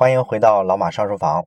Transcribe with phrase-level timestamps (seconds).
[0.00, 1.44] 欢迎回到老马上书房。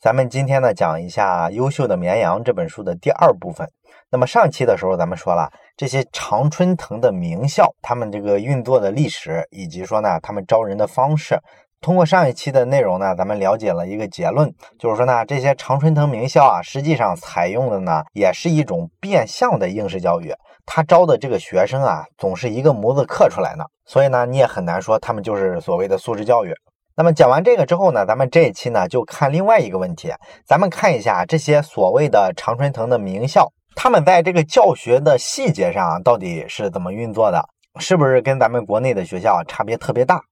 [0.00, 3.70] 咱们今天呢讲一下《优秀的绵羊》这本书的第二部分。
[4.10, 11.38] 那么上期的时候咱们说了这些常春藤的名校，他们这个运作的历史，以及说呢他们招人的方式。
[11.80, 20.34] 通过上一期的内容呢，咱们了解了一个结论，就是说呢这些常春藤名校啊，实际上采用的呢也是一种变相的应试教育。
[20.66, 26.52] 他招的这个学生啊，总是一个模子刻出来的，所以呢你也很难说他们就是所谓的素质教育。
[26.96, 30.12] 那么讲完这个之后呢，咱们这一期呢就看另外一个问题，
[30.46, 37.44] 咱们看一下这些所谓的常春藤的名校，他们在这个教学的细节上到底是怎么运作的，
[37.80, 40.22] 是不是跟咱们国内的学校差别特别大？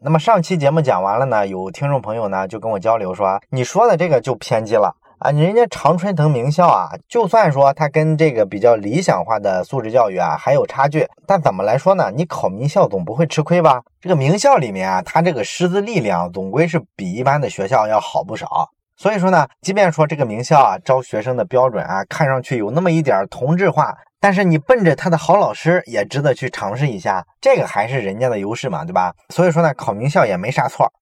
[0.00, 4.94] 那么上期节目讲完了呢，有听众朋友呢就跟我交流说，你说的这个就偏激了。
[5.22, 12.10] 啊，人家常春藤名校啊，就算说它跟这个比较理想化的素质教育啊还有差距，但怎么来说呢？
[12.12, 13.80] 你考名校总不会吃亏吧？
[14.00, 18.68] 这个名校里面啊，它这个师资力量总归是比一般的学校要好不少。
[18.96, 29.14] 所以说呢，即便说这个名校啊招学生的标准啊看上去有那么一点同质化，但是你奔着他的好老师也值得去尝试一下，这个还是人家的优势嘛，对吧？
[29.28, 30.92] 所以说呢，考名校也没啥错。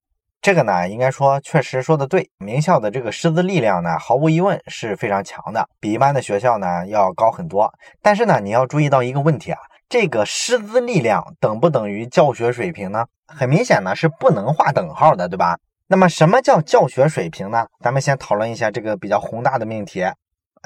[0.41, 7.71] 这个呢，应该说确实说的对，名校的这个师资力量呢，毫无疑问是非常强的，比一般的学校呢要高很多。
[8.01, 13.05] 但是呢，你要注意到一个问题啊，这个师资力量等不等于教学水平呢？
[13.27, 15.59] 很明显呢是不能划等号的，对吧？
[15.85, 17.67] 那么什么叫教学水平呢？
[17.79, 20.03] 咱们先讨论一下这个比较宏大的命题。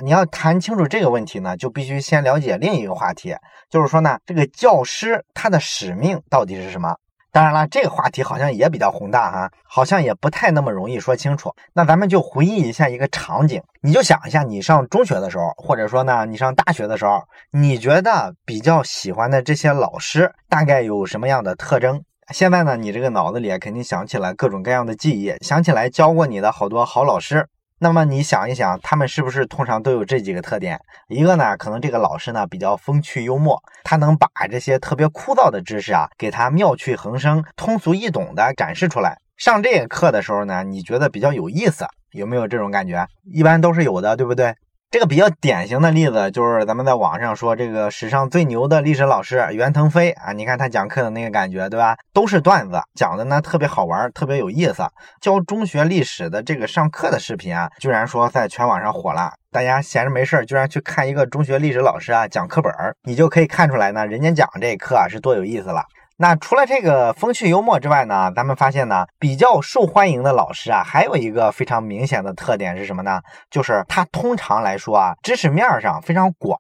[0.02, 3.36] 你要谈清楚这个问题呢，就必须先了解另一个话题，
[3.70, 6.96] 就是说呢，这个教师他的使命到底是什么？
[7.36, 11.54] 当然了，这个话题好像也比较宏大哈，好像也不太那么容易说清楚。
[11.74, 22.02] 那咱们就回忆一下一个场景，你就想一下，你上中学的时候，或者说呢，你上大学的时候，你觉得比较喜欢的这些老师大概有什么样的特征？
[22.30, 27.50] 现在呢，你这个脑子里肯定想起来各种各样的记忆，想起来教过你的好多好老师。
[27.78, 30.80] 那么你想一想，他们是不是通常都有这几个特点？
[31.10, 39.18] 一个呢，可能这个老师呢比较风趣幽默，他能把这些特别枯燥的知识啊，给他妙趣横生、通俗易懂的展示出来。
[39.36, 43.06] 上这个课的时候呢，你觉得比较有意思，有没有这种感觉？
[43.26, 44.56] 一般都是有的，对不对？
[44.96, 51.98] 这个比较典型的例子就是咱们在网上说这个史上最牛的历史老师袁腾飞啊，你看他讲课的那个感觉，对吧？
[52.14, 54.88] 都是段子，讲的呢特别好玩，特别有意思。
[55.20, 62.72] 教中学历史的这个上课的视频啊，居然说在全网上火了，大家闲着没事居然去看一个中学历史老师啊讲课本
[63.04, 65.84] 你就可以看出来呢，人家讲这课啊是多有意思了。
[66.18, 73.20] 那除了这个风趣幽默之外呢，咱们发现呢，比较受欢迎的老师啊，还有一个非常明显的特点是什么呢？
[73.50, 76.58] 就是他通常来说啊，知识面上非常广。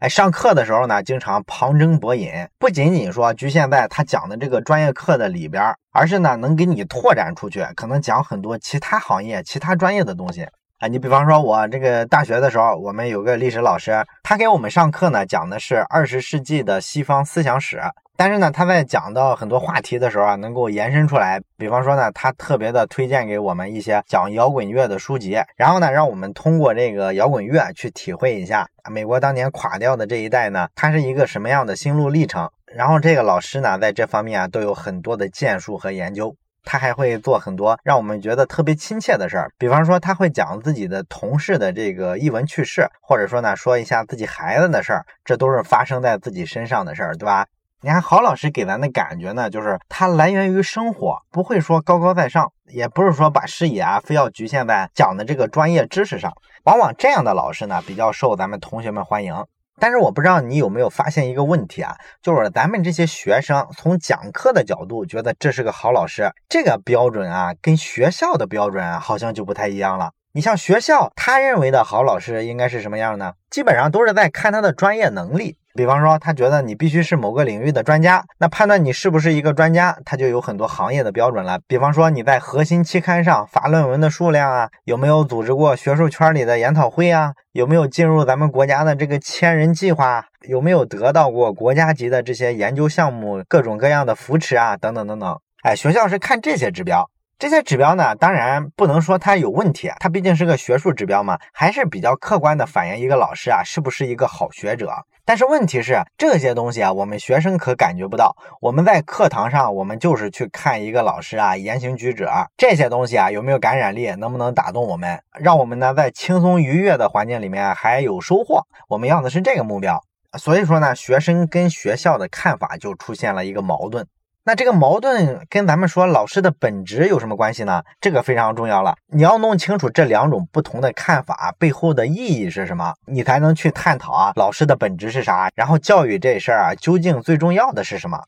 [0.00, 10.46] 哎，上课的时候呢，经常旁征博引，不仅仅说局限在他讲的这个专业课的里边，而是呢，能给你拓展出去，可能讲很多其他行业、其他专业的东西。
[10.78, 17.80] 啊，你比方说，我这个大学的时候，我们有个历史老师，他给我们上课呢，讲的是二十世纪的西方思想史。
[18.16, 21.40] 但是呢，他在讲到很多话题的时候啊，能够延伸出来。
[21.56, 32.48] 比方说呢，他特别的推荐给我们一些讲摇滚乐的书籍，然后呢，让我们通过这个摇滚乐去体会一下美国当年垮掉的这一代呢，他是一个什么样的心路历程。
[32.72, 36.36] 然后这个老师呢，在这方面啊，都有很多的建树和研究。
[36.70, 47.46] 他还会做很多让我们觉得特别亲切的事儿，比方说他会讲自己的同事的这个译文趣事，或者说呢说一下自己孩子的事儿，这都是发生在自己身上的事儿，对吧？
[47.80, 56.30] 你看郝老师给咱的感觉呢，就是他来源于生活，不会说高高在上，也不是说把视野啊非要局限在讲的这个专业知识上，
[56.64, 59.42] 往往这样的老师呢比较受咱们同学们欢迎。
[59.80, 70.10] 但是我不知道你有没有发现一个问题啊，就是咱们这些学生从讲课的角度觉得这是个好老师，这个标准啊，跟学校的标准好像就不太一样了。
[70.32, 73.32] 你像学校他认为的好老师应该是什么样呢？
[73.50, 75.56] 基本上都是在看他的专业能力。
[75.78, 81.60] 比方说，他觉得你必须是某个领域的专家，那判断你是不是一个专家，他就有很多行业的标准了。
[81.68, 95.38] 比方说，你在核心期刊上发论文的数量啊，有没有组织过学术圈里的研讨会啊，有没有进入咱们国家的这个千人计划，有没有得到过国家级的这些研究项目各种各样的扶持啊，等等等等。
[95.62, 97.08] 哎，学校是看这些指标，
[97.38, 104.92] 这些指标呢，当然不能说它有问题，它毕竟是个学术指标嘛，还是比较客观的反映一个老师啊是不是一个好学者。
[105.24, 108.34] 但是问题是这些东西啊，我们学生可感觉不到。
[108.60, 118.66] 我们在课堂上，我们就是去看一个老师啊言行举止这些东西啊有没有感染力，能不能打动我们，让我们呢在轻松愉悦的环境里面还有收获。
[118.88, 120.02] 我们要的是这个目标。
[120.36, 124.04] 所以说呢，学生跟学校的看法就出现了一个矛盾。
[124.48, 127.82] 那这个矛盾跟咱们说老师的本职有什么关系呢？
[128.00, 138.18] 这个非常重要了，你要弄清楚这两种不同的看法背后的意义是什么，你才能去探讨啊老师的本质是啥，然后教育这事儿啊究竟最重要的是什么？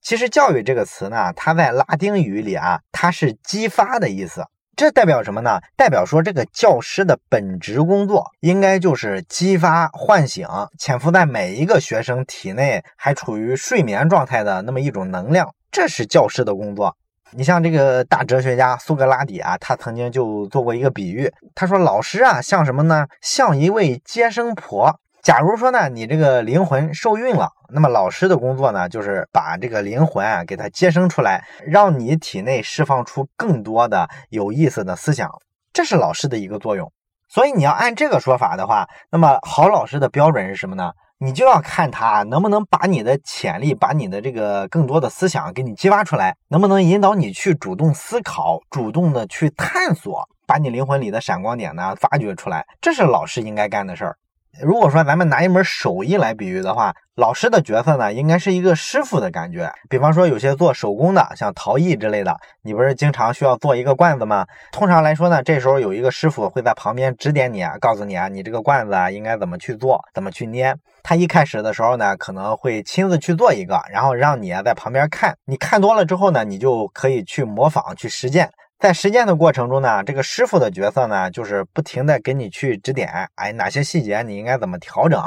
[0.00, 4.46] 其实教育这个词呢，它在拉丁语里啊，它是激发的意思。
[4.76, 5.58] 这代表什么呢？
[5.76, 10.48] 代表说这个教师的本职工作应该就是激发、唤醒
[10.78, 16.96] 潜伏在每一个学生体内还处于睡眠状态的那么一种能量，这是教师的工作。
[17.32, 23.06] 你像这个大哲学家苏格拉底啊，他曾经就做过一个比喻，他说老师啊像什么呢？
[23.20, 25.00] 像一位接生婆。
[25.22, 35.28] 假如说呢，你这个灵魂受孕了，那么老师的工作呢，就是把这个灵魂啊给它接生出来，让你体内释放出更多的有意思的思想，
[35.72, 36.92] 这是老师的一个作用。
[37.28, 40.92] 所以你要按这个说法的话，那么好老师的标准是什么呢？
[41.18, 54.18] 你就要看他能不能把你的潜力，把你的这个更多的思想给你激发出来，能不能引导你去主动思考，主动的去探索，把你灵魂里的闪光点呢发掘出来，这是老师应该干的事儿。
[54.62, 59.70] 如果说咱们拿一门手艺来比喻的话，老师的角色呢，应该是一个师傅的感觉。
[59.88, 64.46] 比方说，有些做手工的，像陶艺之类的，你不是经常需要做一个罐子吗？
[64.72, 70.74] 通常来说呢，这时候有一个师傅会在旁边指点你啊，告诉你啊，你这个罐子啊应该怎么去做，怎么去捏。
[71.02, 75.36] 他一开始的时候呢，可能会亲自去做一个，然后让你啊在旁边看。
[75.44, 78.50] 你看多了之后呢，你就可以去模仿、去实践。
[78.78, 85.18] 在实践的过程中呢，这个师傅的角色呢，就是不停的给你去指点，哎，哪些细节你应该怎么调整。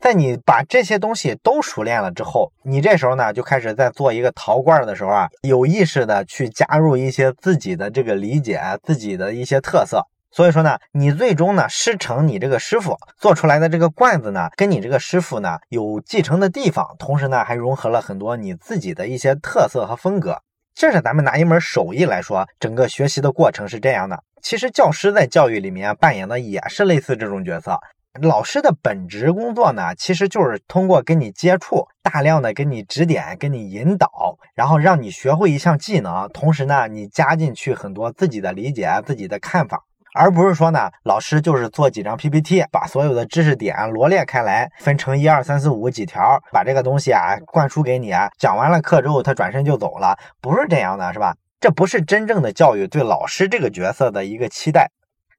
[0.00, 10.04] 在你把这些东西都熟练了之后，你这时候呢，就开始在做一个陶罐的时候啊，有意识的去加入一些自己的这个理解，自己的一些特色。
[10.32, 20.42] 所以说呢，你最终呢师承你这个师傅做出来的这个罐子呢，跟你这个师傅呢有继承的地方，同时呢还融合了很多你自己的一些特色和风格。
[20.78, 24.22] 这是咱们拿一门手艺来说，整个学习的过程是这样的。
[24.40, 27.76] 其实教师在教育里面扮演的也是类似这种角色。
[28.22, 39.82] 老师的本职工作呢，其实就是通过跟你接触，大量的跟你指点、跟你引导，然后让你学会一项技能，同时呢，你加进去很多自己的理解、自己的看法。
[40.18, 48.28] 而不是说呢，老师就是做几张 PPT，把所有的知识点罗列开来，分成一二三四五几条，把这个东西啊灌输给你啊。
[48.36, 51.36] 讲完了课之后，他转身就走了，不是这样的，是吧？
[51.60, 54.90] 这不是真正的教育对老师这个角色的一个期待。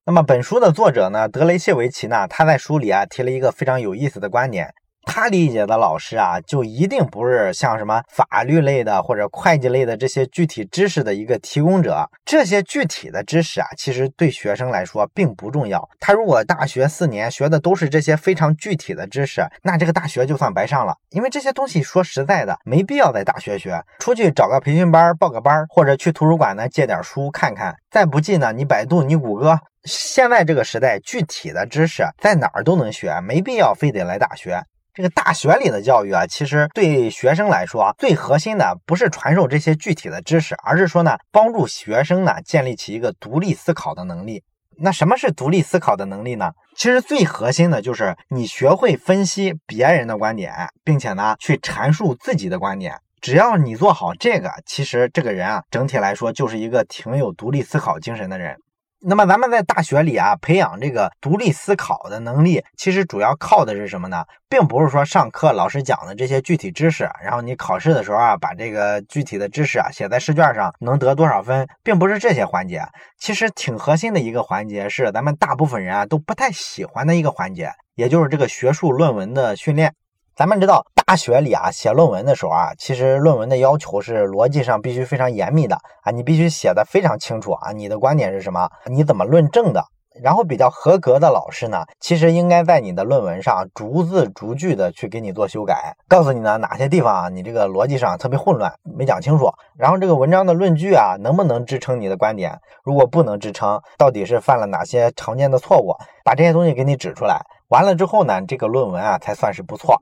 [0.05, 4.73] 那么本书的作者呢，德雷谢维奇呢，他在书里啊提了一个非常有意思的观点。
[5.03, 12.07] 他理解的老师啊，就一定不是像什么法律类的或者会计类的这些具体知识的一个提供者。
[12.23, 15.89] 这些具体的知识啊，其实对学生来说并不重要。
[15.99, 20.95] 他如果大学四年学的都是这些非常具体的知识，那这个大学就算白上了。
[21.09, 27.75] 因为这些东西说实在的，没必要在大学学，出去找个培训班报个班，或者去图书馆呢借点书看看。
[27.89, 29.59] 再不济呢，你百度、你谷歌。
[29.85, 34.61] 现在这个时代，具体的知识在哪儿都能学，没必要非得来大学。
[34.99, 44.43] 这个大学里的教育啊，其实对学生来说，最核心的不是传授这些具体的知识，而是说呢，帮助学生呢建立起一个独立思考的能力。
[44.77, 46.51] 那什么是独立思考的能力呢？
[46.75, 50.53] 其实最核心的就是你学会分析别人的观点，
[50.83, 52.93] 并且呢去阐述自己的观点。
[53.21, 58.57] 只要你做好这个，其实这个人啊，整体来说就是一个挺有独立思考精神的人。
[59.01, 64.25] 那么咱们在大学里啊，培养这个独立思考的能力，其实主要靠的是什么呢？
[64.49, 72.83] 并不是说上课老师讲的这些具体知识，然后你考试的时候啊，把这个具体的知识啊写在试卷上能得多少分，并不是这些环节。
[73.17, 79.93] 其实挺核心的一个环节是咱们大部分人啊都不太喜欢的一个环节，也就是这个学术论文的训练。
[80.39, 89.83] 咱们知道，大学里啊，写论文的时候啊，其实论文的要求是逻辑上必须非常严密的啊，你必须写的非常清楚啊，你的观点是什么，你怎么论证的。
[90.23, 99.51] 然后比较合格的老师呢，其实应该在你的论文上逐字逐句的去给你做修改，告诉你呢哪些地方啊你这个逻辑上特别混乱，没讲清楚。
[99.75, 102.57] 然后这个文章的论据啊能不能支撑你的观点？
[102.85, 105.93] 如果不能支撑，到底是犯了哪些常见的错误？
[106.23, 107.41] 把这些东西给你指出来。
[107.67, 110.01] 完了之后呢，这个论文啊才算是不错。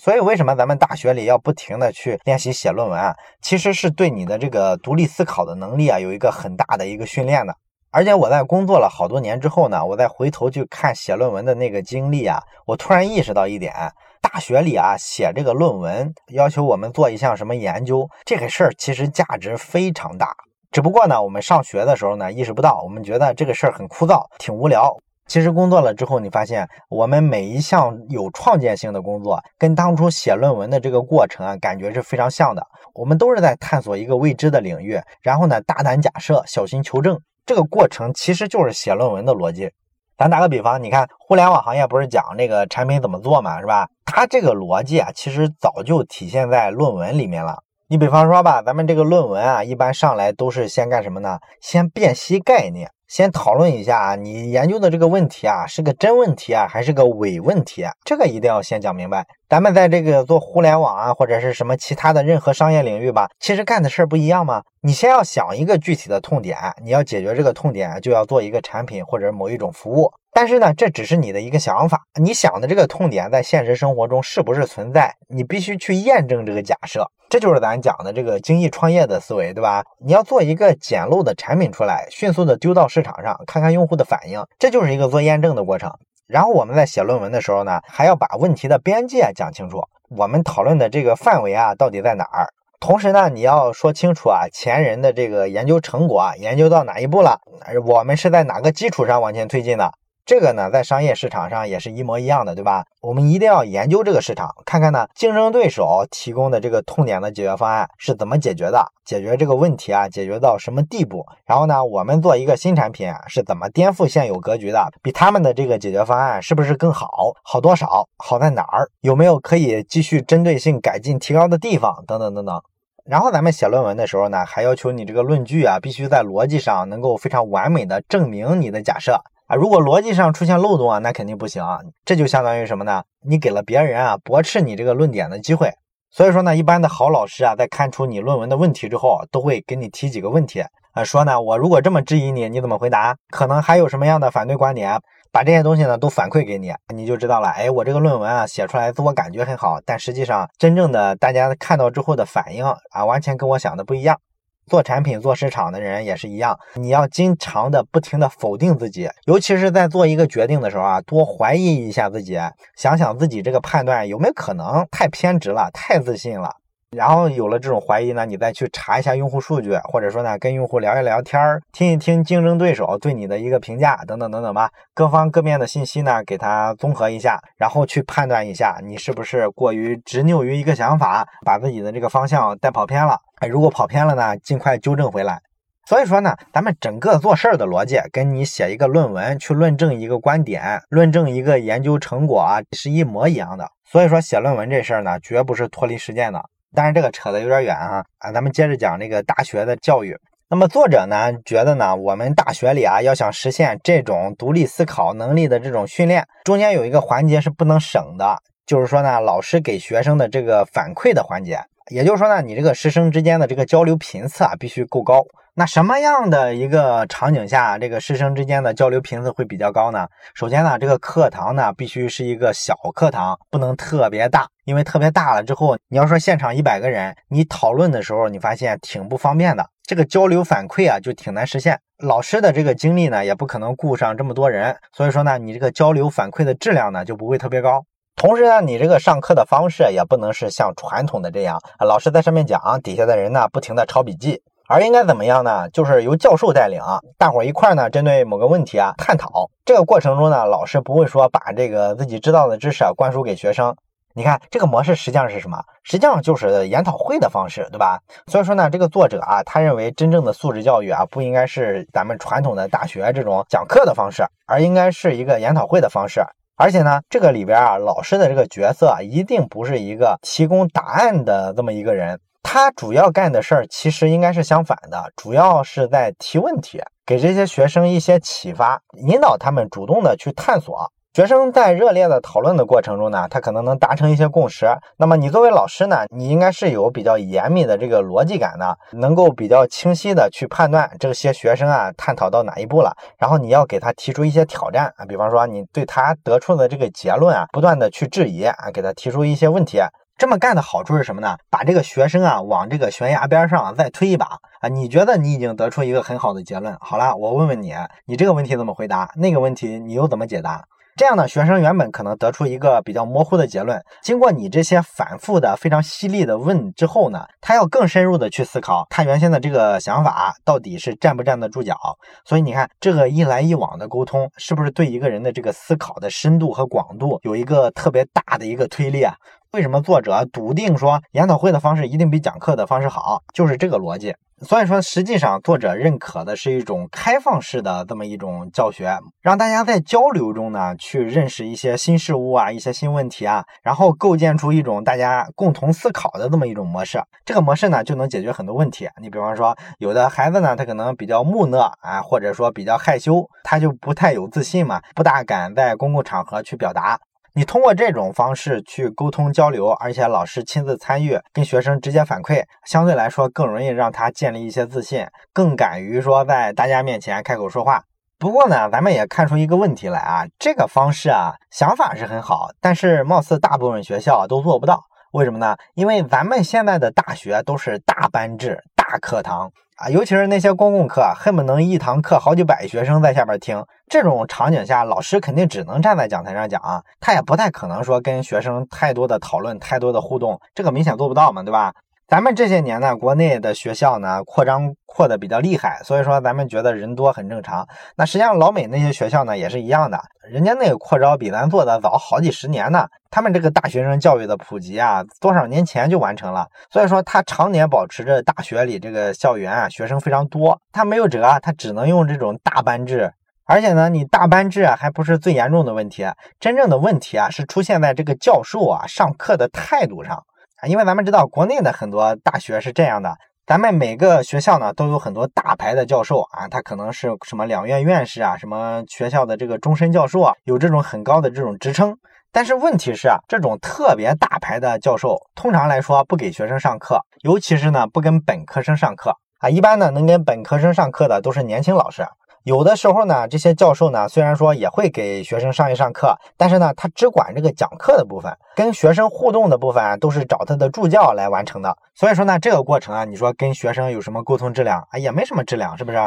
[0.00, 3.12] 所以，为什么咱们大学里要不停的去练习写论文啊？
[3.42, 7.52] 其实是对你的这个独立思考的能力啊，有一个很大的一个训练的。
[7.90, 13.74] 而且我在工作了好多年之后呢，我再回头去看写论文的那个经历啊，我突然意识到一点：
[14.22, 20.32] 大学里啊写这个论文，要求我们做一项什么研究，这个事儿其实价值非常大。
[20.70, 24.94] 只不过呢，我们上学的时候呢，意识不到，我们觉得这个事儿很枯燥，挺无聊。
[25.28, 32.66] 其实工作了之后，你发现我们每一项有创建性的工作，跟当初写论文的这个过程啊，感觉是非常像的。
[32.94, 37.20] 我们都是在探索一个未知的领域，然后呢，大胆假设，小心求证。
[37.44, 39.70] 这个过程其实就是写论文的逻辑。
[40.16, 43.86] 咱打个比方，你看互联网行业不是讲那个产品怎么做嘛，是吧？
[44.06, 47.62] 它这个逻辑啊，其实早就体现在论文里面了。
[47.86, 51.38] 你比方说吧，咱们这个论文啊，一般上来都是先干什么呢？
[51.60, 52.90] 先辨析概念。
[53.08, 57.86] 先讨论一下，你研究的这个问题啊，是个真问题啊，还是个伪问题？
[58.04, 59.26] 这个一定要先讲明白。
[59.48, 64.62] 咱们在这个做互联网啊，或者是什么其他的任何商业领域吧，其实干的事儿不一样吗？
[64.82, 70.12] 你先要想一个具体的痛点，你要解决这个痛点，就要做一个产品或者某一种服务。
[70.40, 75.12] 但是呢，这只是你的一个想法，你想的这个痛点在现实生活中是不是存在？
[75.28, 77.04] 你必须去验证这个假设。
[77.28, 79.82] 这就是咱讲的这个精益创业的思维，对吧？
[79.98, 85.92] 你要做一个简陋的产品出来，迅速的丢到市场上，看看用户的反应，这就是一个做验证的过程。
[86.28, 92.46] 然后我们在写论文的时候呢，还要把问题的边界讲清楚，我们讨论的这个范围啊，到底在哪儿？
[92.78, 97.40] 同时呢，你要说清楚啊，前人的这个研究成果啊研究到哪一步了？
[97.84, 99.90] 我们是在哪个基础上往前推进的？
[100.28, 102.84] 这个呢，在商业市场上也是一模一样的，对吧？
[103.00, 111.24] 我们一定要研究这个市场，看看呢，竞争对手提供的这个痛点的解决方案是怎么解决的，解决这个问题啊，解决到什么地步？
[111.46, 114.86] 然后呢，我们做一个新产品是怎么颠覆现有格局的？
[115.02, 117.08] 比他们的这个解决方案是不是更好？
[117.42, 118.06] 好多少？
[118.18, 118.86] 好在哪儿？
[119.00, 122.04] 有没有可以继续针对性改进提高的地方？
[122.06, 122.60] 等等等等。
[123.06, 129.22] 然后咱们写论文的时候呢，还要求你这个论据啊，必须在逻辑上能够非常完美的证明你的假设。
[129.48, 131.80] 啊，如果逻辑上出现漏洞啊，那肯定不行啊。
[132.04, 133.02] 这就相当于什么呢？
[133.26, 135.72] 你给了别人啊驳斥你这个论点的机会。
[136.10, 140.62] 所以说呢，一般的好老师啊，在看出你论文的问题之后，都会给你提几个问题
[140.92, 143.16] 啊，说呢，我如果这么质疑你，你怎么回答？
[143.30, 145.00] 可能还有什么样的反对观点？
[145.32, 147.48] 把这些东西呢都反馈给你，你就知道了。
[147.48, 154.18] 哎，我这个论文啊写出来自我感觉很好，但实际上真正的大家看到之后的反应啊，完全跟我想的不一样。
[154.68, 162.38] 做产品、做市场的人也是一样，你要经常的、不停的否定自己，尤其是在做一个决定的时候啊，多怀疑一下自己，
[162.76, 166.54] 想想自己这个判断有没有可能太偏执了、太自信了。
[166.96, 183.18] 然后有了这种怀疑呢，你再去查一下用户数据，或者说呢，跟用户聊一聊天儿，听一听竞争对手对你的一个评价，等等等等吧，各方各面的信息呢，给它综合一下，然后去判断一下你是不是过于执拗于一个想法，把自己的这个方向带跑偏了。
[183.40, 185.38] 哎，如果跑偏了呢，尽快纠正回来。
[185.86, 193.68] 所以说呢，咱们整个做事儿的逻辑，跟你写一个论文去论证一个观点、论证一个研究成果啊，是一模一样的。
[193.84, 196.42] 所以说写论文这事儿呢，绝不是脱离实践的。
[196.78, 198.30] 但是这个扯得有点远啊啊！
[198.30, 200.16] 咱们接着讲这个大学的教育。
[200.48, 211.58] 那么作者呢觉得呢，我们大学里啊要想实现这种独立思考能力的这种训练，中间有一个环节是不能省的，就是说呢，老师给学生的这个反馈的环节。
[211.90, 215.24] 也就是说呢，你这个师生之间的这个交流频次啊必须够高。
[215.58, 220.06] 那什么样的一个场景下，这个师生之间的交流频次会比较高呢？
[220.32, 231.80] 首先呢，这个课堂呢必须是一个小课堂，不能特别大，因为特别大了之后，你要说现场一百个人，你讨论的时候，你发现挺不方便的，这个交流反馈啊就挺难实现。
[231.98, 237.84] 老师的这个精力呢也不可能顾上这么多人，所以说呢，你这个交流反馈的质量呢就不会特别高。
[238.14, 244.40] 同时呢，你这个上课的方式也不能是像传统的这样，老师在上面讲，底下的人呢不停的抄笔记。
[244.70, 245.66] 而应该怎么样呢？
[245.70, 246.78] 就是由教授带领，
[247.16, 249.48] 大伙儿一块儿呢，针对某个问题啊探讨。
[249.64, 253.74] 这个过程中呢，老师不会说把这个自己知道的知识啊灌输给学生。
[254.12, 255.58] 你看这个模式实际上是什么？
[255.84, 257.98] 实际上就是研讨会的方式，对吧？
[258.26, 266.20] 所以说呢，这个作者啊，他认为真正的素质教育啊，不应该是咱们传统的大学这种讲课的方式，而应该是一个研讨会的方式。
[266.56, 272.20] 而且呢，这个里边啊，老师的这个角色啊，一定不是一个提供答案的这么一个人。
[272.50, 280.90] 他主要干的事儿其实应该是相反的，主要是在提问题，给这些学生一些启发，引导他们主动的去探索。
[281.12, 284.66] 学生在热烈的讨论的过程中呢，他可能能达成一些共识。
[284.96, 299.82] 那么你作为老师呢，你应该是有比较严密的这个逻辑感的，能够比较清晰的去判断这些学生啊探讨到哪一步了，然后你要给他提出一些挑战啊，比方说你对他得出的这个结论啊，不断的去质疑啊，给他提出一些问题。
[300.18, 301.36] 这么干的好处是什么呢？
[301.48, 304.68] 把这个学生啊往这个悬崖边上再推一把啊！
[304.68, 307.72] 你觉得你已经得出一个很好的结论，好了，我问问你，
[308.04, 309.08] 你这个问题怎么回答？
[309.14, 310.64] 那个问题你又怎么解答？
[310.96, 321.78] 这样呢，学生原本可能得出一个比较模糊的结论，经过你这些反复的、非常犀利的问之后呢，他要更深入的去思考，他原先的这个想法到底是站不站得住脚。
[322.24, 329.14] 所以你看，这个一来一往的沟通，是不是对一个人的这个思考的深度和广度有一个特别大的一个推力啊？
[329.52, 333.22] 为什么作者笃定说研讨会的方式一定比讲课的方式好？
[333.32, 334.14] 就是这个逻辑。
[334.42, 347.02] 所以说，实际上作者认可的是一种开放式的这么一种教学，让大家在交流中呢，去认识一些新事物啊，一些新问题啊，然后构建出一种大家共同思考的这么一种模式。
[347.24, 348.86] 这个模式呢，就能解决很多问题。
[349.00, 357.00] 你比方说，有的孩子呢，他可能比较木讷啊，或者说比较害羞，他就不太有自信嘛，不大敢在公共场合去表达。
[357.38, 367.84] 你通过这种方式去沟通交流，而且老师亲自参与，跟学生直接反馈，相对来说更容易让他建立一些自信，更敢于说在大家面前开口说话。
[368.18, 374.82] 不过呢，咱们也看出一个问题来啊，这个方式啊，想法是很好，但是貌似大部分学校都做不到。
[375.12, 375.56] 为什么呢？
[375.74, 383.64] 因为咱们现在的大学都是大班制、大课堂啊，尤其是那些公共课，恨不能一堂课好几百学生在下边听。
[383.88, 391.72] 这种场景下，老师肯定只能站在讲台上讲啊，他也不太可能说跟学生太多的讨论、太多的互动，这个明显做不到嘛，对吧？
[392.08, 397.68] 咱们这些年呢，国内的学校呢扩张扩的比较厉害，所以说咱们觉得人多很正常。
[397.96, 400.00] 那实际上老美那些学校呢也是一样的，
[400.30, 402.88] 人家那个扩招比咱做的早好几十年呢。
[403.10, 413.12] 他们这个大学生教育的普及啊，多少年前就完成了，所以说他常年保持着大学里这个校园啊学生非常多，他没有辙，他只能用这种大班制。
[413.44, 416.06] 而且呢，你大班制啊还不是最严重的问题，
[416.40, 420.24] 真正的问题啊是出现在这个教授啊上课的态度上。
[420.60, 431.96] 啊，因为咱们知道国内的很多大学是这样的，咱们每个学校呢都有很多大牌的教授啊，他可能是什么两院院士啊，什么学校的这个终身教授啊，有这种很高的这种职称。
[432.32, 442.04] 但是问题是啊，这种特别大牌的教授，通常来说不给学生上课，尤其是呢不跟本科生上课啊，一般呢能跟本科生上课的都是年轻老师。
[442.44, 451.76] 有的时候呢，这些教授呢，虽然说也会给学生上一上课，但是呢，他只管这个讲课的部分，跟学生互动的部分都是找他的助教来完成的。
[451.94, 455.98] 所以说呢，这个过程啊，你说跟学生有什么沟通质量啊，也没什么质量，是不是？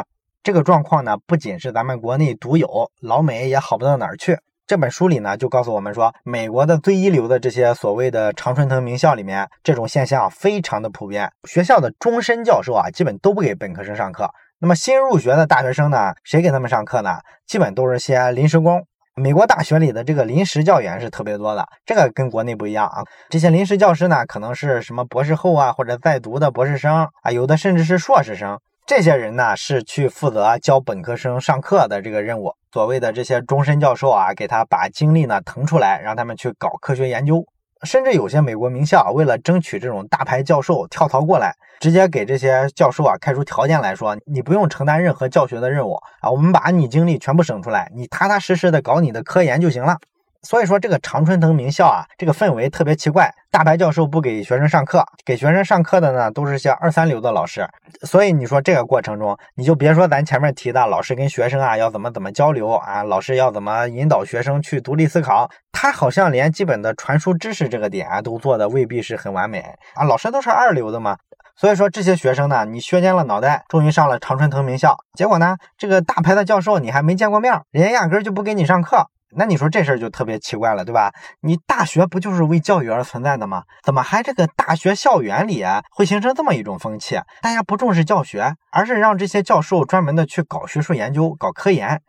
[0.42, 4.36] 这个状况呢，不仅是咱们国内独有，老美也好不到哪儿去。
[4.66, 14.28] 这本书里呢，就告诉我们说，美国的最一流的这些所谓的常春藤名校里面，这种现象非常的普遍，学校的终身教授啊，基本都不给本科生上课。
[14.62, 16.14] 那么新入学的大学生呢？
[16.22, 17.18] 谁给他们上课呢？
[17.48, 18.80] 基本都是些临时工。
[19.16, 23.02] 美国大学里的这个临时教员是特别多的，这个跟国内不一样啊。
[23.28, 28.56] 这些临时教师呢，可能是什么博士后啊，或者在读的博士生啊，有的甚至是硕士生。
[28.86, 32.52] 这些人呢，是去负责教本科生上课的这个任务。
[32.70, 37.44] 所谓的这些终身教授啊，给他把精力呢腾出来，让他们去搞科学研究。
[37.84, 49.98] 甚至有些美国名校为了争取这种大牌教授跳槽过来，直接给这些教授啊开出条件来说，你不用承担任何教学的任务啊，我们把你精力全部省出来，你踏踏实实的搞你的科研就行了。
[50.42, 53.32] 所以说这个常春藤名校啊，这个氛围特别奇怪。
[53.50, 57.68] 大牌教授不给学生上课，给学生上课的呢都是些二三流的老师。
[58.02, 69.60] 所以你说这个过程中，你就别说咱前面提的老师跟学生啊要怎么怎么交流啊，老师要怎么引导学生去独立思考，他好像连基本的传输知识这个点啊都做的未必是很完美
[69.94, 70.04] 啊。
[70.04, 71.16] 老师都是二流的嘛。
[71.54, 79.06] 所以说这些学生呢，你削尖了脑袋，终于上了常春藤名校，结果呢，这个大牌的教授你还没见过面，人家压根就不给你上课。
[79.34, 81.10] 那你说这事儿就特别奇怪了，对吧？
[81.40, 83.62] 你大学不就是为教育而存在的吗？
[83.82, 87.18] 怎么还这个大学校园里会形成这么一种风气？
[87.40, 92.00] 大家不重视教学，而是让这些教授专门的去搞学术研究、搞科研。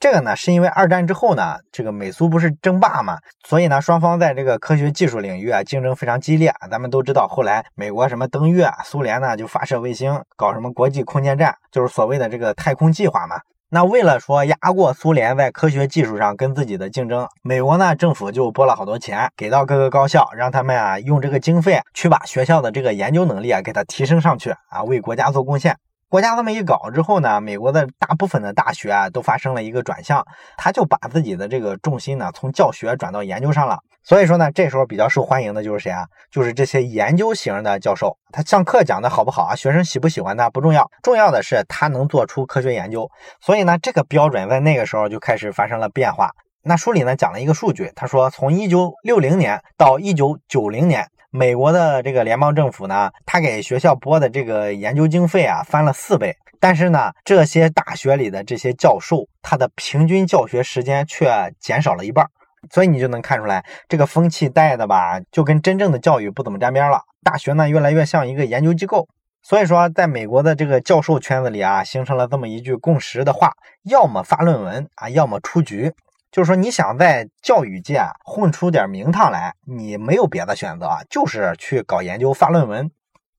[0.00, 6.52] 这个呢，是因为二战之后呢，这个美苏不是争霸嘛，所以呢，双方在这个科学技术领域啊竞争非常激烈。
[6.70, 13.40] 咱们都知道，后来美国什么登月，苏联呢就发射卫星，搞什么国际空间站，就是所谓的这个太空计划嘛。
[13.74, 25.76] 那为了说压过苏联在科学技术上跟自己的竞争，美国呢政府就拨了好多钱给到各个高校，让他们啊用这个经费去把学校的这个研究能力啊给它提升上去啊，为国家做贡献。
[26.08, 30.24] 国家这么一搞之后呢，美国的大部分的大学啊都发生了一个转向，
[30.56, 33.80] 他就把自己的这个重心呢从教学转到研究上了。
[34.04, 36.04] 所以说呢，这时候比较受欢迎的就是谁啊？
[36.30, 38.16] 就是这些研究型的教授。
[38.30, 39.56] 他上课讲的好不好啊？
[39.56, 43.10] 学生喜不喜欢他不重要，重要的是他能做出科学研究。
[43.40, 46.30] 所以呢，这个标准在那个时候就开始发生了变化。
[46.62, 51.08] 那书里呢讲了一个数据，他说从一九六零年到一九九零年。
[51.30, 56.36] 美国的这个联邦政府呢，他给学校拨的这个研究经费啊，翻了四倍。
[56.60, 62.24] 但是呢，这些大学里的这些教授，他的平均教学时间却减少了一半。
[62.70, 67.02] 所以你就能看出来，这个风气带的吧，就跟真正的教育不怎么沾边了。
[67.22, 69.08] 大学呢，越来越像一个研究机构。
[69.42, 75.92] 所以说，在美国的这个教授圈子里啊，形成了这么一句共识的话：要么发论文啊，要么出局。
[76.32, 82.90] 就是说，你想在教育界混出点名堂来，你没有别的选择，就是去搞研究、发论文。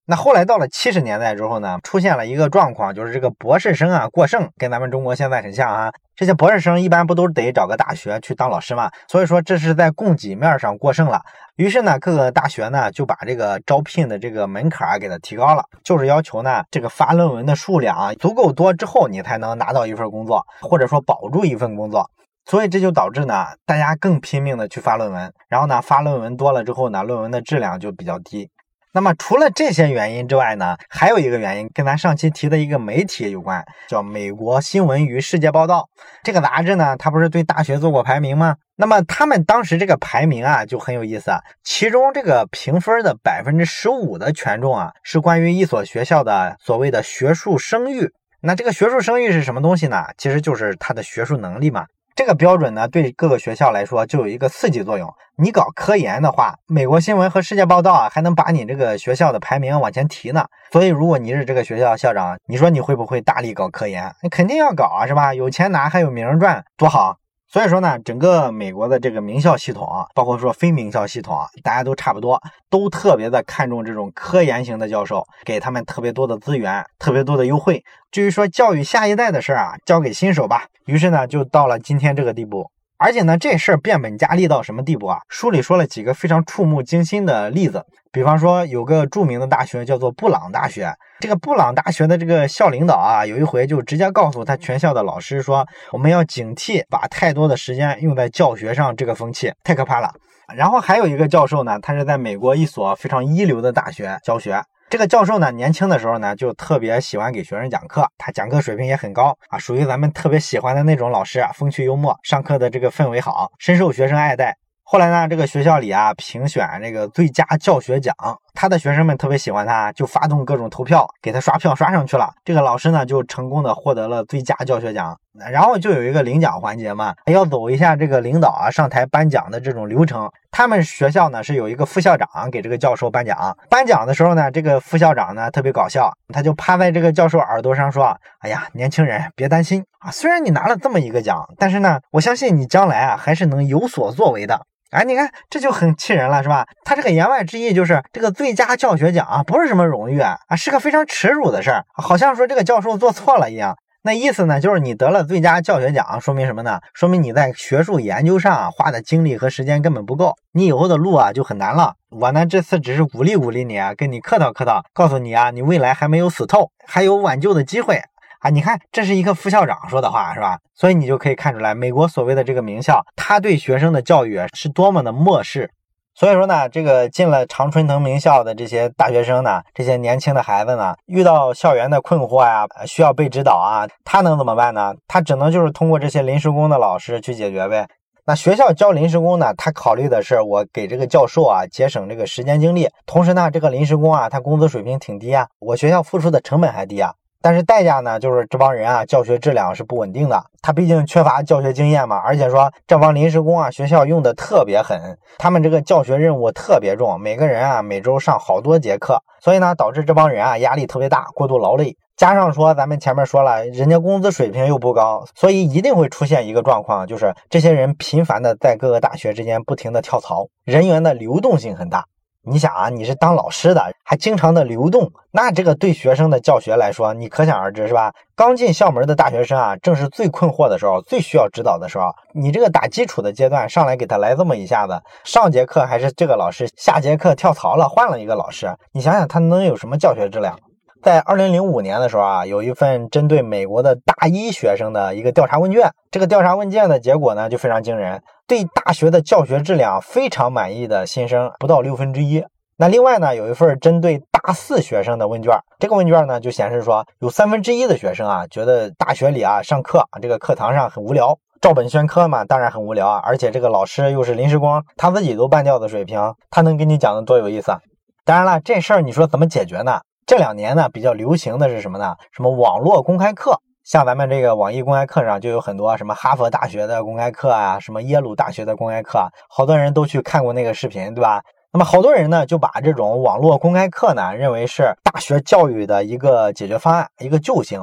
[0.07, 5.91] 那后来到了七十年代之后呢，出现了一个状况，就是这个博士生啊过剩，跟咱们中国现在很像啊。
[6.15, 8.89] 这些博士生一般不都得找个大学去当老师吗？
[9.07, 11.19] 所以说这是在供给面上过剩了。
[11.55, 22.09] 于是呢，各个大学呢就把这个招聘的这个门槛给它提高了，就是要求呢这个发论文的数量啊足够多之后，你才能拿到一份工作，或者说保住一份工作。
[22.45, 28.47] 所以这就导致呢，大家更拼命的去发论文，然后呢发论文多了之后呢，论文的质量就比较低。
[28.95, 35.89] 那么除了这些原因之外呢，还有一个原因跟咱上期提的一个媒体有关，叫《美国新闻与世界报道》
[36.23, 38.55] 这个杂志呢，它不是对大学做过排名吗？
[38.77, 48.09] 那么他们当时这个排名啊就很有意思啊，其中这个评分的百分之十五的权重啊，是关于一所学校的所谓的学术声誉。
[48.39, 50.05] 那这个学术声誉是什么东西呢？
[50.17, 51.85] 其实就是它的学术能力嘛。
[52.15, 55.13] 这个标准呢，对各个学校来说就有一个刺激作用。
[55.35, 60.45] 你搞科研的话，美国新闻和世界报道啊，还能把你这个学校的排名往前提呢。
[60.71, 64.15] 所以，如果你是这个学校校长，你说你会不会大力搞科研？
[64.23, 65.33] 你肯定要搞啊，是吧？
[65.33, 67.17] 有钱拿，还有名赚，多好。
[67.55, 72.37] 所以说呢，整个美国的这个名校系统啊，包括说非名校系统啊，大家都差不多，
[72.69, 77.81] 都特别的看重这种科研型的教授，给他们特别多的资源，特别多的优惠。
[78.11, 80.65] 至于说教育下一代的事儿啊，交给新手吧。
[80.85, 82.69] 于是呢，就到了今天这个地步。
[82.97, 85.19] 而且呢，这事儿变本加厉到什么地步啊？
[85.27, 100.09] 书里说了几个非常触目惊心的例子，比方说有个著名的大学叫做布朗大学，这个布朗大学的这个校领导啊，有一回就直接告诉他全校的老师说，我们要警惕把太多的时间用在教学上，这个风气太可怕了。
[100.55, 104.63] 然后还有一个教授呢，他是在美国一所非常一流的大学教学。
[104.87, 114.55] 这个教授呢，年轻的时候呢，就特别喜欢给学生讲课，他讲课水平也很高啊，属于咱们特别喜欢的那种老师，啊风趣幽默，上课的这个氛围好，深受学生爱戴。
[114.83, 118.15] 后来呢，这个学校里啊，评选这个最佳教学奖，
[118.55, 122.33] 他的学生们特别喜欢他，就发动各种投票，给他刷票刷上去了。
[122.43, 125.15] 这个老师呢，就成功的获得了最佳教学奖。
[125.51, 130.31] 然后就有一个领奖环节嘛， 要走一下这个领导啊上台颁奖的这种流程。
[130.49, 133.55] 他们学校呢是有一个副校长给这个教授颁奖。
[133.69, 146.65] 颁奖的时候呢，这个副校长呢特别搞笑，他就趴在这个教授耳朵上说：“哎呀，年轻人别担心啊，虽然你拿了这么一个奖，但是呢，我相信你将来啊还是能有所作为的。”哎，你看这就很气人了，是吧？
[146.83, 153.75] 他这个言外之意就是这个最佳教学奖啊不是什么荣誉啊，是个非常耻辱的事儿，好像说这个教授做错了一样。
[154.03, 156.79] 那意思呢，就是你得了最佳教学奖，说明什么呢？
[156.93, 161.95] 说明你在学术研究上花的精力和时间根本不够，你以后的路啊就很难了。
[162.11, 167.99] 我呢这次只是鼓励鼓励你啊，跟你客套客套，告诉你啊，你未来还没有死透，还有挽救的机会
[168.45, 168.49] 啊！
[168.51, 170.59] 你看，这是一个副校长说的话，是吧？
[170.75, 175.71] 所以你就可以看出来，美国所谓的这个名校，他对学生的教育是多么的漠视。
[176.13, 184.93] 所以说呢，这个进了常春藤名校的这些大学生呢，这些年轻的孩子呢，遇到校园的困惑呀，需要被指导啊，他能怎么办呢？
[185.07, 187.87] 他只能就是通过这些临时工的老师去解决呗。
[188.27, 197.11] 那学校教临时工呢，他考虑的是我给这个教授啊节省这个时间精力，同时呢，这个临时工啊，他工资水平挺低啊，我学校付出的成本还低啊。
[197.45, 200.43] 但是代价呢，就是这帮人啊，教学质量是不稳定的。
[200.63, 204.99] 他毕竟缺乏教学经验嘛，而且说这帮临时工啊，学校用的特别狠，
[205.37, 211.95] 他们这个教学任务特别重，每个人啊每周上好多节课，所以呢，导致这帮人啊压力特别大，过度劳累。
[212.17, 222.05] 加上说咱们前面说了，人家工资水平又不高，所以一定会出现一个状况，就是这些人频繁的在各个大学之间不停的跳槽，人员的流动性很大。
[222.47, 228.13] 你想啊，你是当老师的，还经常的流动，那这个对学生的教学来说，你可想而知是吧？
[228.35, 232.05] 刚进校门的大学生啊，正是最困惑的时候，最需要指导的时候。
[232.33, 240.59] 你这个打基础的阶段上来给他来这么一下子，上节课还是这个老师，下节课跳槽了，换了一个老师，你想想他能有什么教学质量？
[241.01, 252.43] 在二零零五年的时候啊，有一份针对美国的大一学生的一个调查问卷，这个调查问卷的结果呢就非常惊人，对大学的教学质量非常满意的新生不到六分之一。
[252.77, 266.19] 那另外呢，有一份针对大四学生的问卷，这个问卷呢就显示说，有三分之一的学生啊觉得大学里啊上课这个课堂上很无聊，照本宣科嘛，当然很无聊啊，而且这个老师又是临时工，他自己都半吊子水平，
[266.51, 267.79] 他能给你讲的多有意思啊？
[268.25, 270.01] 当然了，这事儿你说怎么解决呢？
[270.25, 272.15] 这两年呢，比较流行的是什么呢？
[272.31, 273.61] 什么网络公开课？
[273.85, 281.43] 像咱们这个网易公开课上就有很多什么哈佛大学的公开课啊，什么耶鲁大学的公开课，好多人都去看过那个视频，对吧？
[281.71, 287.79] 那么好多人呢就把这种网络公开课呢认为是大学教育的一个解决方案，一个救星。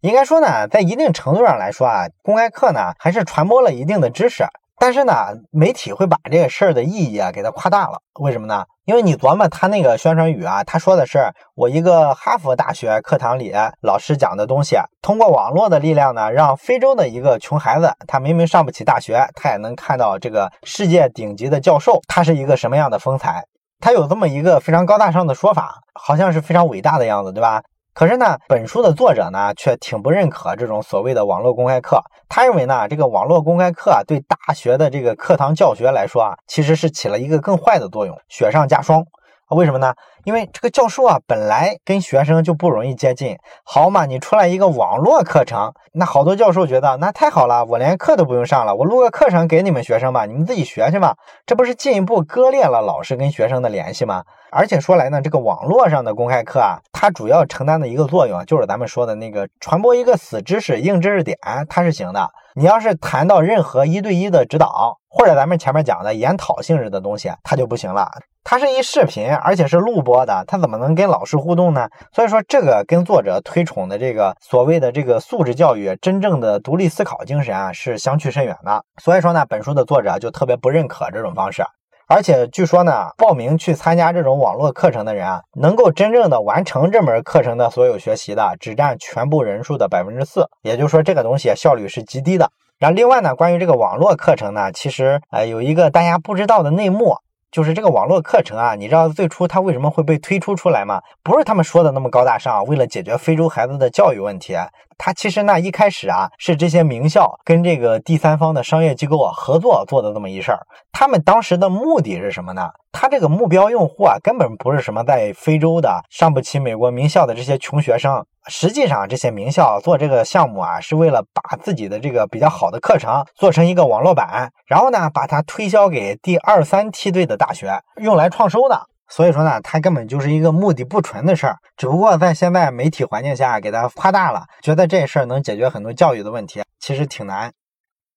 [0.00, 4.44] 应该说呢，在一定程度上来说啊，公开课呢还是传播了一定的知识。
[4.82, 5.12] 但是呢，
[5.52, 8.00] 媒体会把这个事儿的意义啊给它夸大了。
[8.18, 8.64] 为什么呢？
[8.84, 11.20] 因为你琢磨他那个宣传语啊，他说的是
[11.54, 23.44] 我一个哈佛大学课堂里老师讲的东西，通过网络的力量呢，让非洲的一个穷孩子，他明明上不起大学，他也能看到这个世界顶级的教授，他是一个什么样的风采？
[23.78, 27.62] 他有这么一个非常高大上的说法，好像是非常伟大的样子，对吧？
[27.94, 32.02] 可是呢，本书的作者呢却挺不认可这种所谓的网络公开课。
[32.28, 39.04] 他认为呢，这个网络公开课啊，对大学的这个课堂教学来说啊，其实是起了一个更坏的作用，雪上加霜。
[39.54, 39.94] 为什么呢？
[40.24, 43.36] 因为这个教授啊，本来跟学生就不容易接近。
[43.64, 51.16] 好嘛，你出来一个网络课程，那好多教授觉得那太好了，我连课都不用上了，我录个课程给你们学生吧，你们自己学去吧。
[51.44, 54.22] 这不是进一步割裂了老师跟学生的联系吗？
[54.50, 61.36] 而且说来呢，这个网络上的公开课啊，它主要承担的一个作用，就是咱们说的那个传播一个死知识、硬知识点，
[61.68, 62.30] 它是行的。
[62.54, 68.10] 你要是谈到任何一对一的指导，或者咱们前面讲的研讨性质的东西，它就不行了。
[68.44, 71.88] 它是一视频，而且是录播的，它怎么能跟老师互动呢？
[72.12, 78.84] 所以说，这个跟作者推崇的这个所谓的这个素质教育、真正的独立思考精神啊，是相去甚远的。
[79.00, 81.62] 所以说呢，本书的作者就特别不认可这种方式。
[82.08, 90.46] 而且据说呢，报名去参加这种网络课程的人啊，能够真正的完成这门课程的所有学习的，只占全部人数的百分之四。
[90.62, 92.50] 也就是说，这个东西效率是极低的。
[92.78, 97.16] 然后另外呢，关于这个网络课程呢，其实呃有一个大家不知道的内幕。
[97.52, 101.02] 就是这个网络课程啊，你知道最初它为什么会被推出出来吗？
[101.22, 104.56] 不是他们说的那么高大上，为了解决非洲孩子的教育问题，
[104.96, 110.66] 它其实呢一开始啊是这些名校跟这个第三方的商业机构啊合作做的这么一事儿。
[110.92, 112.70] 他们当时的目的是什么呢？
[112.90, 118.24] 他这个目标用户啊根本不是什么在非洲的上不起美国名校的这些穷学生。
[118.48, 128.86] 实际上，这些名校做这个项目啊，是为了把自己的这个比较好的课程做成一个网络版，然后呢，把它推销给第二三梯队的大学，用来创收的。
[129.08, 137.52] 所以说呢，它根本就是一个目的不纯的事儿，只不过在现在媒体环境下给它夸大了，觉得这事儿能解决很多教育的问题，其实挺难。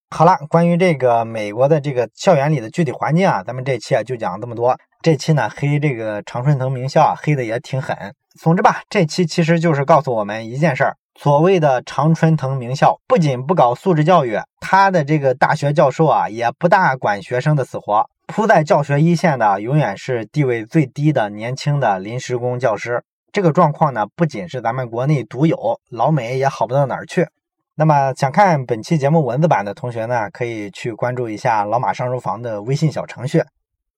[0.10, 4.78] 好了，关于这个美国的这个校园里的具体环境啊，咱们这期啊就讲这么多。
[5.02, 7.96] 这期呢，黑这个常春藤名校，黑的也挺狠。
[8.38, 18.10] 总之吧，这期其实就是告诉我们一件事儿：所谓的常春藤名校，不仅不搞素质教育，他的这个大学教授啊，也不大管学生的死活。
[18.28, 23.02] 扑在教学一线的，永远是地位最低的年轻的临时工教师。
[23.32, 27.28] 这个状况呢，不仅是咱们国内独有，老美也好不到哪儿去。
[27.76, 33.41] 那么，想看本期节目文字版的同学呢，可以去关注一下老马上书房的微信小程序。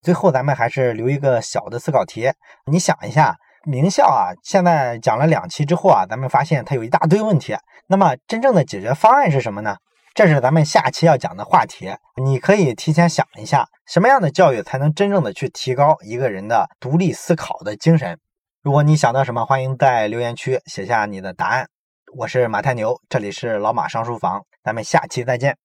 [0.04, 2.30] 最后，咱们还是留一个小的思考题，
[2.65, 3.36] 你想一下。
[3.67, 7.53] 名校啊，现在讲了两期之后啊，咱们发现它有一大堆问题。
[7.88, 9.75] 那么真正的解决方案是什么呢？
[10.13, 11.93] 这是咱们下期要讲的话题。
[12.23, 18.17] 你可以提前想一下，什么样的教育才能真正的去提高一个人的独立思考的精神？
[18.63, 21.67] 如果你想到什么，欢迎在留言区写下你的答案。
[22.15, 25.58] 我是马太牛，这里是老马上书房，咱们下期再见。